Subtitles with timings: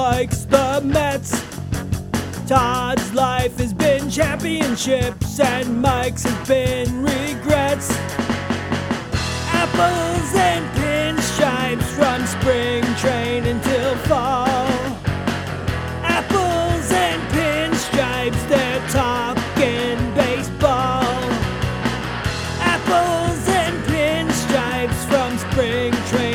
[0.00, 1.30] likes the Mets.
[2.48, 7.88] Todd's life has been championships, and Mike's has been regrets.
[9.62, 14.72] Apples and pinstripes from spring train until fall.
[16.18, 21.04] Apples and pinstripes, they're talking baseball.
[22.74, 26.29] Apples and pinstripes from spring train.